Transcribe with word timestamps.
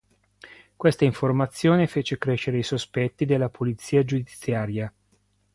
Questa 0.75 1.05
informazione 1.05 1.85
fece 1.85 2.17
crescere 2.17 2.57
i 2.57 2.63
sospetti 2.63 3.23
della 3.23 3.49
Polizia 3.49 4.03
giudiziaria. 4.03 4.91